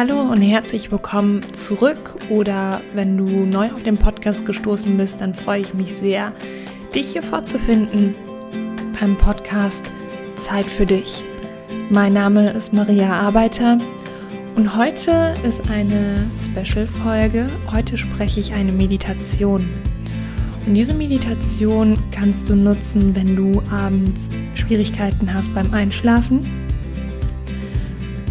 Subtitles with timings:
[0.00, 5.34] Hallo und herzlich willkommen zurück oder wenn du neu auf den Podcast gestoßen bist, dann
[5.34, 6.32] freue ich mich sehr,
[6.94, 8.14] dich hier vorzufinden
[9.00, 9.90] beim Podcast
[10.36, 11.24] Zeit für dich.
[11.90, 13.76] Mein Name ist Maria Arbeiter
[14.54, 17.48] und heute ist eine Special-Folge.
[17.72, 19.68] Heute spreche ich eine Meditation.
[20.64, 26.67] Und diese Meditation kannst du nutzen, wenn du abends Schwierigkeiten hast beim Einschlafen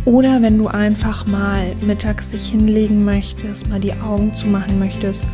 [0.07, 5.25] oder wenn du einfach mal mittags dich hinlegen möchtest, mal die Augen zumachen möchtest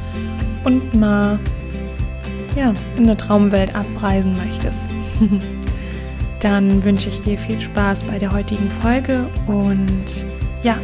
[0.63, 1.39] und mal
[2.55, 4.89] ja, in der Traumwelt abreisen möchtest.
[6.39, 10.25] Dann wünsche ich dir viel Spaß bei der heutigen Folge und
[10.63, 10.79] ja.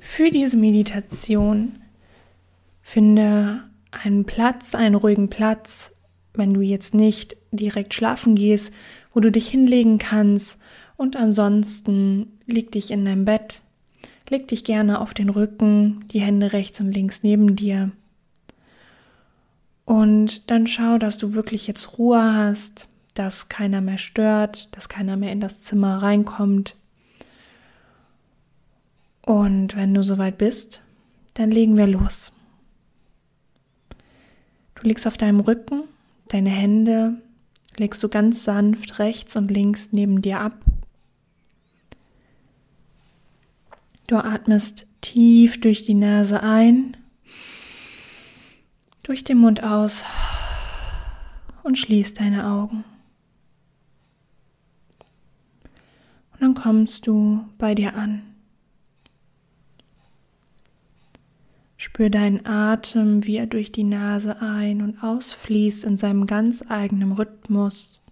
[0.00, 1.78] Für diese Meditation
[2.82, 5.92] finde einen Platz, einen ruhigen Platz,
[6.38, 8.72] wenn du jetzt nicht direkt schlafen gehst,
[9.12, 10.58] wo du dich hinlegen kannst.
[10.96, 13.62] Und ansonsten leg dich in dein Bett,
[14.28, 17.90] leg dich gerne auf den Rücken, die Hände rechts und links neben dir.
[19.84, 25.16] Und dann schau, dass du wirklich jetzt Ruhe hast, dass keiner mehr stört, dass keiner
[25.16, 26.74] mehr in das Zimmer reinkommt.
[29.22, 30.82] Und wenn du soweit bist,
[31.34, 32.32] dann legen wir los.
[34.74, 35.84] Du liegst auf deinem Rücken
[36.28, 37.22] Deine Hände
[37.76, 40.64] legst du ganz sanft rechts und links neben dir ab.
[44.06, 46.96] Du atmest tief durch die Nase ein,
[49.02, 50.04] durch den Mund aus
[51.62, 52.84] und schließt deine Augen.
[56.32, 58.35] Und dann kommst du bei dir an.
[61.96, 67.12] Spür deinen Atem, wie er durch die Nase ein- und ausfließt in seinem ganz eigenen
[67.12, 68.02] Rhythmus.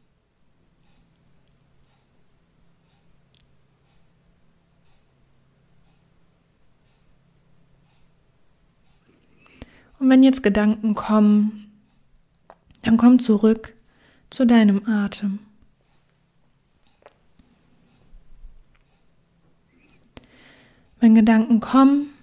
[9.98, 11.70] Und wenn jetzt Gedanken kommen,
[12.84, 13.74] dann komm zurück
[14.30, 15.40] zu deinem Atem.
[21.00, 22.13] Wenn Gedanken kommen,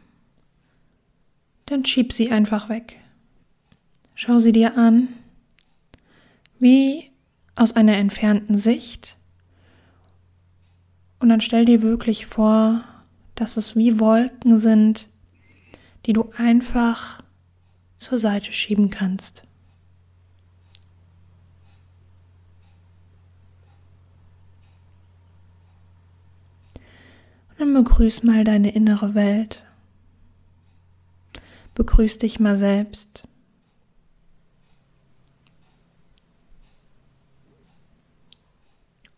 [1.71, 2.99] dann schieb sie einfach weg.
[4.13, 5.07] Schau sie dir an,
[6.59, 7.09] wie
[7.55, 9.15] aus einer entfernten Sicht.
[11.19, 12.83] Und dann stell dir wirklich vor,
[13.35, 15.07] dass es wie Wolken sind,
[16.05, 17.23] die du einfach
[17.95, 19.43] zur Seite schieben kannst.
[27.51, 29.63] Und dann begrüß mal deine innere Welt
[31.75, 33.27] begrüß dich mal selbst.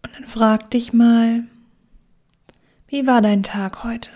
[0.04, 1.44] Und dann frag dich mal,
[2.88, 4.12] wie war dein Tag heute?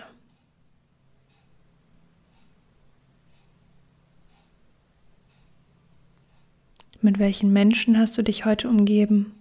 [7.00, 9.32] Mit welchen Menschen hast du dich heute umgeben?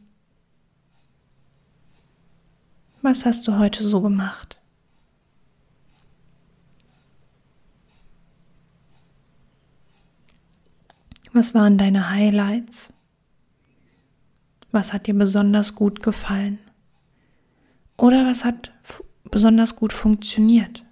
[3.01, 4.56] Was hast du heute so gemacht?
[11.37, 12.91] Was waren deine Highlights?
[14.71, 16.57] Was hat dir besonders gut gefallen?
[17.95, 18.73] Oder was hat
[19.29, 20.83] besonders gut funktioniert?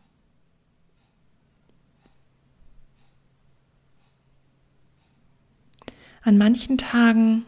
[6.22, 7.48] An manchen Tagen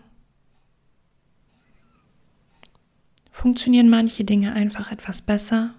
[3.32, 5.76] funktionieren manche Dinge einfach etwas besser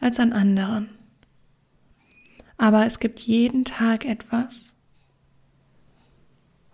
[0.00, 0.88] als an anderen.
[2.56, 4.74] Aber es gibt jeden Tag etwas,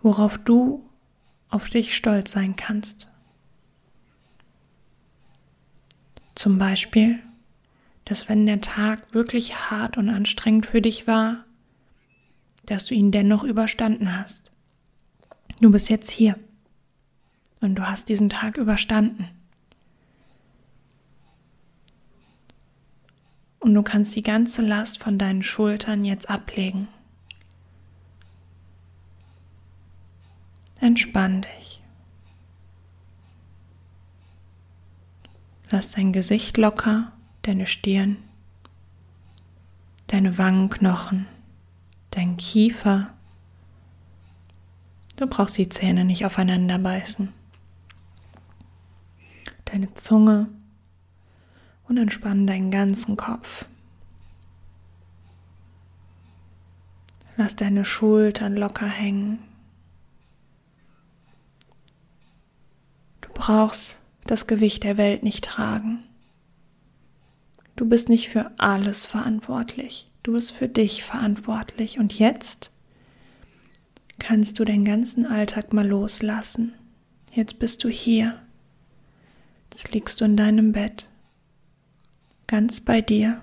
[0.01, 0.89] worauf du
[1.49, 3.07] auf dich stolz sein kannst.
[6.35, 7.19] Zum Beispiel,
[8.05, 11.45] dass wenn der Tag wirklich hart und anstrengend für dich war,
[12.65, 14.51] dass du ihn dennoch überstanden hast.
[15.59, 16.39] Du bist jetzt hier
[17.59, 19.27] und du hast diesen Tag überstanden.
[23.59, 26.87] Und du kannst die ganze Last von deinen Schultern jetzt ablegen.
[30.81, 31.81] Entspann dich.
[35.69, 37.11] Lass dein Gesicht locker,
[37.41, 38.17] deine Stirn,
[40.07, 41.27] deine Wangenknochen,
[42.11, 43.13] dein Kiefer.
[45.17, 47.33] Du brauchst die Zähne nicht aufeinander beißen.
[49.65, 50.47] Deine Zunge
[51.89, 53.65] und entspann deinen ganzen Kopf.
[57.35, 59.48] Lass deine Schultern locker hängen.
[63.49, 66.03] Brauchst das Gewicht der Welt nicht tragen.
[67.75, 70.07] Du bist nicht für alles verantwortlich.
[70.21, 71.97] Du bist für dich verantwortlich.
[71.97, 72.69] Und jetzt
[74.19, 76.75] kannst du den ganzen Alltag mal loslassen.
[77.31, 78.39] Jetzt bist du hier.
[79.71, 81.09] Jetzt liegst du in deinem Bett.
[82.45, 83.41] Ganz bei dir.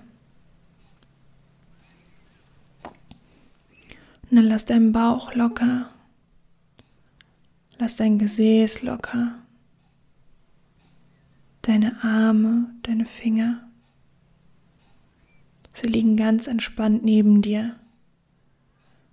[4.29, 5.89] Und dann lass deinen Bauch locker.
[7.77, 9.33] Lass dein Gesäß locker.
[11.67, 13.67] Deine Arme, deine Finger.
[15.73, 17.77] Sie liegen ganz entspannt neben dir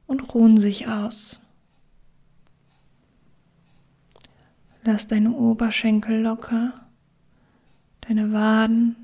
[0.06, 1.40] und ruhen sich aus.
[4.84, 6.86] Lass deine Oberschenkel locker,
[8.02, 8.94] deine Waden,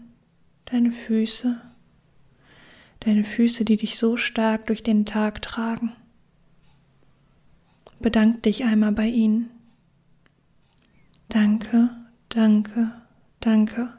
[0.66, 1.60] deine Füße,
[3.00, 5.90] deine Füße, die dich so stark durch den Tag tragen.
[7.98, 9.50] Bedank dich einmal bei ihnen.
[11.28, 11.90] Danke,
[12.28, 12.92] danke,
[13.40, 13.92] danke.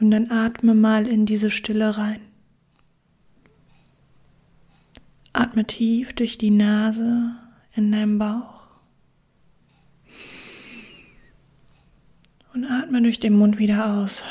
[0.00, 2.20] Und dann atme mal in diese Stille rein.
[5.32, 7.36] Atme tief durch die Nase
[7.74, 8.66] in deinem Bauch.
[12.52, 14.24] Und atme durch den Mund wieder aus.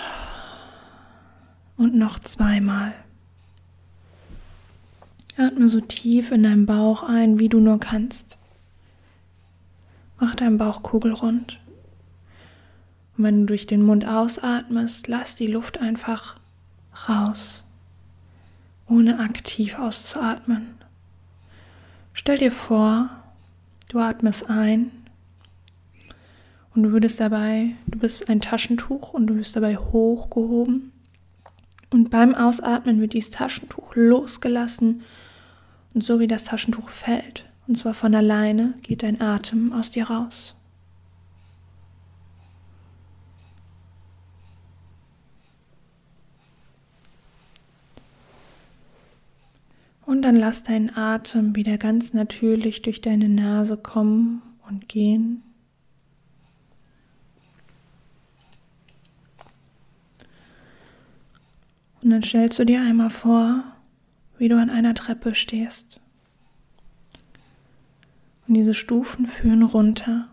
[1.77, 3.04] Und noch zweimal.
[5.37, 8.37] Atme so tief in deinen Bauch ein, wie du nur kannst.
[10.19, 11.59] Mach deinen Bauch kugelrund.
[13.17, 16.37] Und wenn du durch den Mund ausatmest, lass die Luft einfach
[17.09, 17.63] raus,
[18.87, 20.75] ohne aktiv auszuatmen.
[22.13, 23.09] Stell dir vor,
[23.89, 24.89] du atmest ein
[26.73, 30.93] und du würdest dabei, du bist ein Taschentuch und du wirst dabei hochgehoben.
[31.89, 35.01] Und beim Ausatmen wird dieses Taschentuch losgelassen
[35.93, 40.09] und so wie das Taschentuch fällt, und zwar von alleine, geht dein Atem aus dir
[40.09, 40.55] raus.
[50.05, 55.43] Und dann lass deinen Atem wieder ganz natürlich durch deine Nase kommen und gehen.
[62.05, 63.65] Und dann stellst du dir einmal vor,
[64.37, 65.99] wie du an einer Treppe stehst.
[68.47, 70.29] Und diese Stufen führen runter.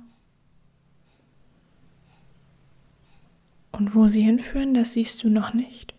[3.72, 5.92] Und wo sie hinführen, das siehst du noch nicht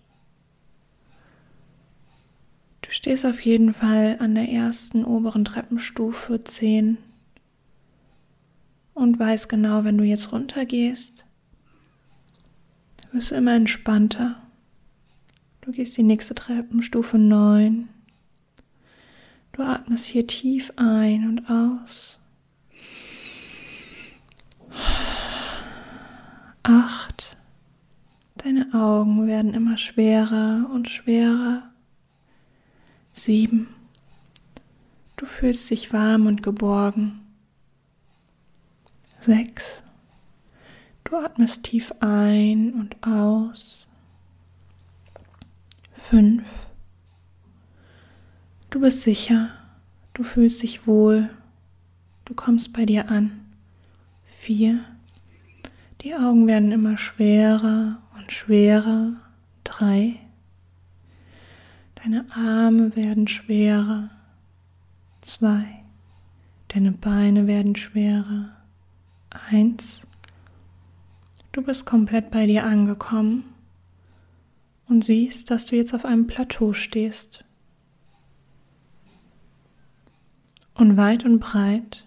[2.94, 6.98] stehst auf jeden Fall an der ersten oberen Treppenstufe 10
[8.94, 11.26] und weißt genau, wenn du jetzt runtergehst,
[13.12, 14.43] wirst du immer entspannter.
[15.64, 17.88] Du gehst die nächste Treppenstufe 9.
[19.54, 22.20] Du atmest hier tief ein und aus.
[26.64, 27.38] Acht.
[28.36, 31.72] Deine Augen werden immer schwerer und schwerer.
[33.14, 33.70] Sieben.
[35.16, 37.22] Du fühlst dich warm und geborgen.
[39.22, 39.82] Sechs.
[41.06, 43.88] Du atmest tief ein und aus.
[46.10, 46.68] Fünf.
[48.70, 49.52] Du bist sicher.
[50.14, 51.30] Du fühlst dich wohl.
[52.26, 53.46] Du kommst bei dir an.
[54.26, 54.84] Vier.
[56.02, 59.14] Die Augen werden immer schwerer und schwerer.
[59.64, 60.20] Drei.
[61.96, 64.10] Deine Arme werden schwerer.
[65.22, 65.86] Zwei.
[66.68, 68.50] Deine Beine werden schwerer.
[69.30, 70.06] Eins.
[71.54, 73.53] Du bist komplett bei dir angekommen
[74.88, 77.44] und siehst, dass du jetzt auf einem Plateau stehst.
[80.76, 82.06] Und weit und breit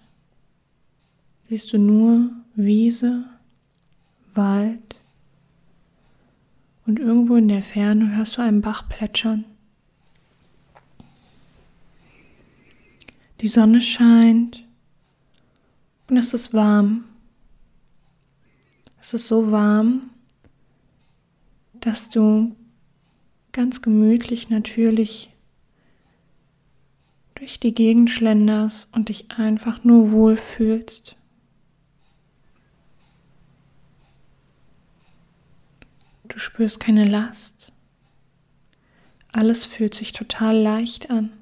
[1.42, 3.25] siehst du nur Wiese,
[4.35, 4.97] Wald
[6.87, 9.45] und irgendwo in der Ferne hörst du einen Bach plätschern.
[13.40, 14.64] Die Sonne scheint
[16.09, 17.04] und es ist warm.
[19.00, 20.11] Es ist so warm,
[21.75, 22.56] dass du
[23.56, 25.30] ganz gemütlich natürlich
[27.36, 31.16] durch die Gegend schlenderst und dich einfach nur wohlfühlst.
[36.28, 37.72] Du spürst keine Last.
[39.32, 41.32] Alles fühlt sich total leicht an.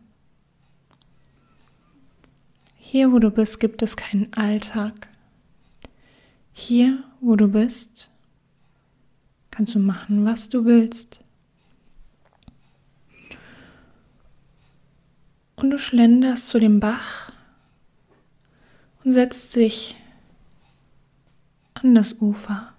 [2.77, 5.09] Hier, wo du bist, gibt es keinen Alltag.
[6.53, 8.09] Hier, wo du bist,
[9.51, 11.24] kannst du machen, was du willst.
[15.65, 17.33] Und du schlenderst zu dem Bach
[19.03, 19.97] und setzt dich
[21.73, 22.75] an das Ufer.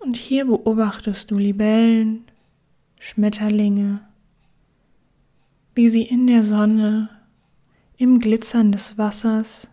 [0.00, 2.24] Und hier beobachtest du Libellen,
[2.98, 4.00] Schmetterlinge,
[5.76, 7.08] wie sie in der Sonne,
[7.96, 9.70] im Glitzern des Wassers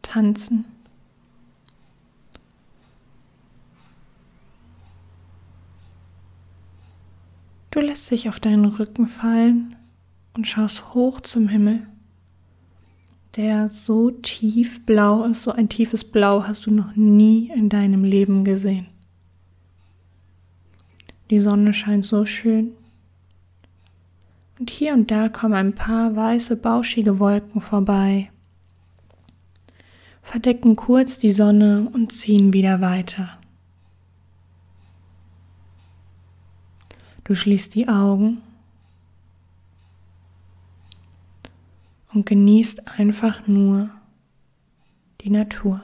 [0.00, 0.64] tanzen.
[7.84, 9.76] Lässt dich auf deinen Rücken fallen
[10.34, 11.86] und schaust hoch zum Himmel,
[13.36, 18.04] der so tief blau ist, so ein tiefes Blau hast du noch nie in deinem
[18.04, 18.86] Leben gesehen.
[21.30, 22.72] Die Sonne scheint so schön.
[24.58, 28.30] Und hier und da kommen ein paar weiße, bauschige Wolken vorbei,
[30.22, 33.38] verdecken kurz die Sonne und ziehen wieder weiter.
[37.24, 38.42] Du schließt die Augen
[42.12, 43.90] und genießt einfach nur
[45.22, 45.80] die Natur.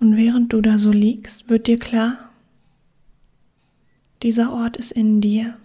[0.00, 2.30] Und während du da so liegst, wird dir klar,
[4.22, 5.56] dieser Ort ist in dir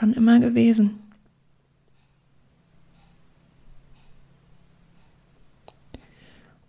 [0.00, 0.98] schon immer gewesen.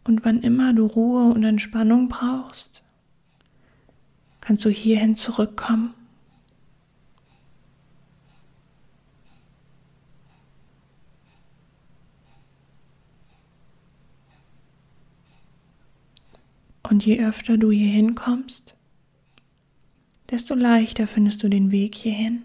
[0.03, 2.83] Und wann immer du Ruhe und Entspannung brauchst,
[4.41, 5.93] kannst du hierhin zurückkommen.
[16.83, 18.75] Und je öfter du hier hinkommst,
[20.29, 22.43] desto leichter findest du den Weg hierhin.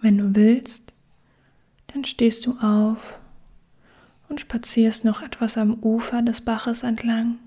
[0.00, 0.94] Wenn du willst,
[1.88, 3.18] dann stehst du auf
[4.28, 7.38] und spazierst noch etwas am Ufer des Baches entlang.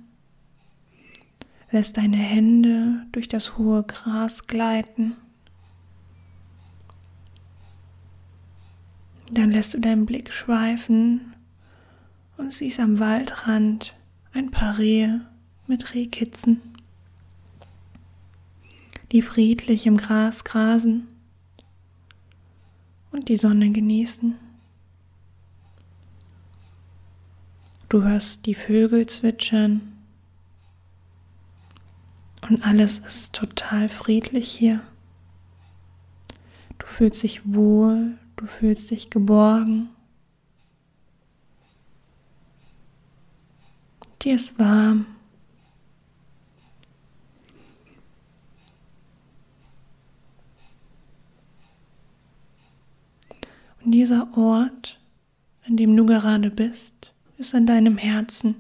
[1.72, 5.16] Lässt deine Hände durch das hohe Gras gleiten.
[9.32, 11.34] Dann lässt du deinen Blick schweifen
[12.38, 13.96] und siehst am Waldrand
[14.34, 15.26] ein paar Rehe
[15.66, 16.62] mit Rehkitzen,
[19.12, 21.08] die friedlich im Gras grasen
[23.14, 24.38] und die Sonne genießen.
[27.88, 29.94] Du hörst die Vögel zwitschern
[32.42, 34.82] und alles ist total friedlich hier.
[36.80, 39.90] Du fühlst dich wohl, du fühlst dich geborgen.
[44.24, 45.06] Dir ist warm.
[53.84, 55.00] Und dieser Ort,
[55.68, 58.56] an dem du gerade bist, ist an deinem Herzen.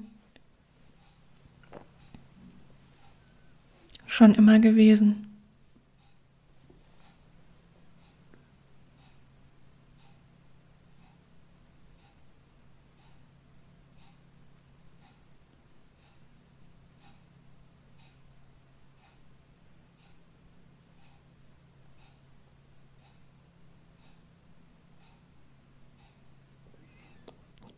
[4.06, 5.33] Schon immer gewesen.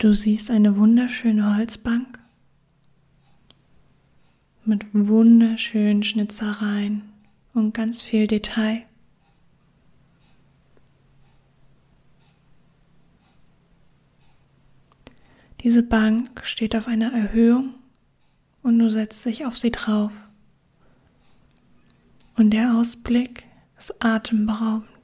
[0.06, 2.20] Du siehst eine wunderschöne Holzbank
[4.64, 7.02] mit wunderschönen Schnitzereien
[7.56, 8.84] und ganz viel Detail.
[15.62, 17.74] Diese Bank steht auf einer Erhöhung
[18.62, 20.12] und du setzt dich auf sie drauf.
[22.36, 23.46] Und der Ausblick
[23.76, 24.95] ist atemberaubend.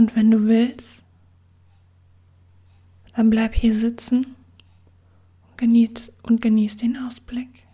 [0.00, 1.02] Und wenn du willst,
[3.14, 4.34] dann bleib hier sitzen
[5.50, 7.66] und genieß, und genieß den Ausblick.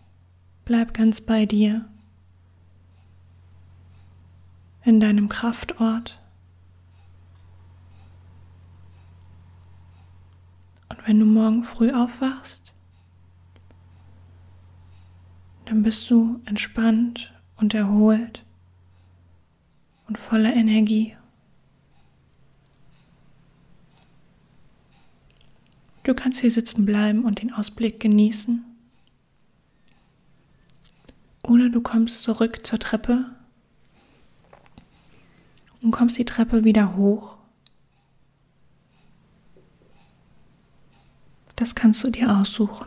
[0.64, 1.88] Bleib ganz bei dir,
[4.82, 6.20] in deinem Kraftort.
[10.88, 12.74] Und wenn du morgen früh aufwachst,
[15.66, 18.44] dann bist du entspannt und erholt
[20.08, 21.15] und voller Energie.
[26.06, 28.64] Du kannst hier sitzen bleiben und den Ausblick genießen.
[31.42, 33.24] Oder du kommst zurück zur Treppe
[35.82, 37.36] und kommst die Treppe wieder hoch.
[41.56, 42.86] Das kannst du dir aussuchen.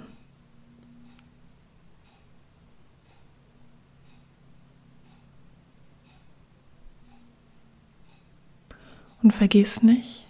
[9.22, 10.26] Und vergiss nicht,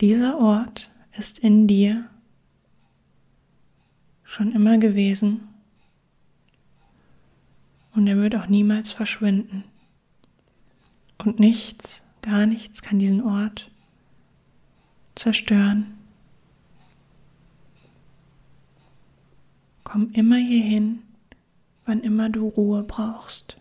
[0.00, 2.08] dieser Ort ist in dir
[4.24, 5.48] schon immer gewesen
[7.94, 9.64] und er wird auch niemals verschwinden.
[11.18, 13.70] Und nichts, gar nichts kann diesen Ort
[15.14, 15.98] zerstören.
[19.84, 21.02] Komm immer hierhin,
[21.84, 23.56] wann immer du Ruhe brauchst.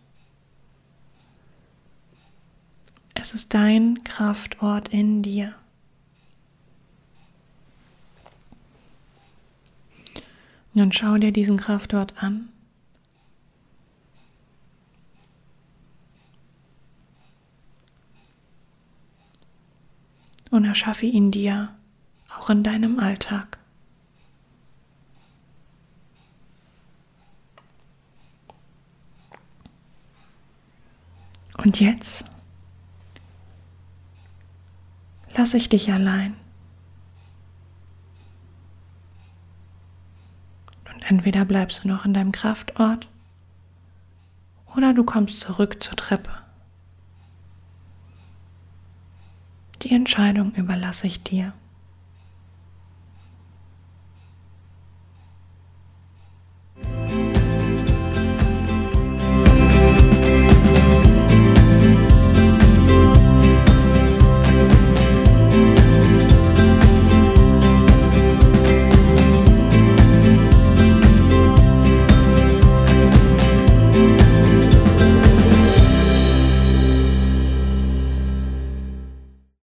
[3.14, 5.59] Es ist dein Kraftort in dir.
[10.80, 12.48] Nun schau dir diesen Kraftort an.
[20.52, 21.76] Und erschaffe ihn dir
[22.34, 23.58] auch in deinem Alltag.
[31.58, 32.24] Und jetzt
[35.36, 36.38] lasse ich dich allein.
[41.10, 43.08] Entweder bleibst du noch in deinem Kraftort
[44.76, 46.32] oder du kommst zurück zur Treppe.
[49.82, 51.54] Die Entscheidung überlasse ich dir.